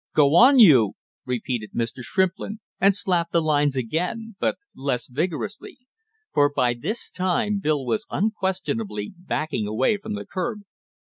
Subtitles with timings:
[0.15, 0.93] "Go on, you!"
[1.27, 2.01] repeated Mr.
[2.01, 5.77] Shrimplin and slapped the lines again, but less vigorously,
[6.33, 10.61] for by this time Bill was unquestionably backing away from the curb.